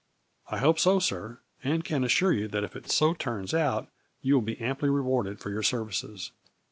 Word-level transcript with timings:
91" 0.49 0.57
I 0.59 0.65
hope 0.65 0.79
so, 0.79 0.97
sir, 0.97 1.37
and 1.63 1.85
can 1.85 2.03
assure 2.03 2.33
you 2.33 2.47
that 2.47 2.63
if 2.63 2.75
it 2.75 2.89
so 2.89 3.13
turns 3.13 3.53
out 3.53 3.87
you 4.23 4.33
will 4.33 4.41
be 4.41 4.59
amply 4.59 4.89
rewarded 4.89 5.39
for 5.39 5.51
your 5.51 5.61
services. 5.61 6.31